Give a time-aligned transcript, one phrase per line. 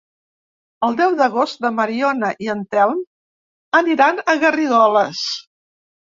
[0.85, 3.03] El deu d'agost na Mariona i en Telm
[3.81, 5.21] aniran a Garrigoles.